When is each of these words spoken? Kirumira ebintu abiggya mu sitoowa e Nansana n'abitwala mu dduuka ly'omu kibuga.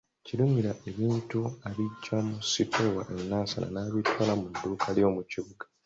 Kirumira 0.25 0.71
ebintu 0.89 1.39
abiggya 1.67 2.17
mu 2.27 2.37
sitoowa 2.51 3.03
e 3.13 3.13
Nansana 3.29 3.67
n'abitwala 3.71 4.33
mu 4.41 4.47
dduuka 4.53 4.87
ly'omu 4.95 5.21
kibuga. 5.31 5.65